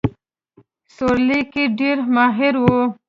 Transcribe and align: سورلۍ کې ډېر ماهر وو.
سورلۍ 0.95 1.41
کې 1.53 1.63
ډېر 1.79 1.97
ماهر 2.15 2.53
وو. 2.63 2.81